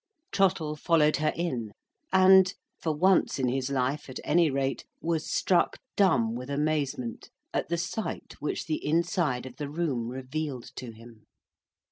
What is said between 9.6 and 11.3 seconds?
room revealed to him.